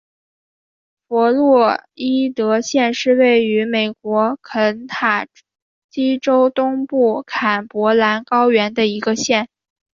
[1.07, 5.27] 弗洛伊德县是位于美国肯塔
[5.91, 9.47] 基州东部坎伯兰高原的一个县。